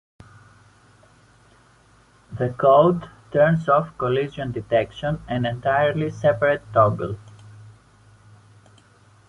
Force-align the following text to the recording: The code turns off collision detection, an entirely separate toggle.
The 2.31 2.49
code 2.57 3.07
turns 3.31 3.69
off 3.69 3.95
collision 3.99 4.51
detection, 4.51 5.21
an 5.27 5.45
entirely 5.45 6.09
separate 6.09 6.63
toggle. 6.73 7.19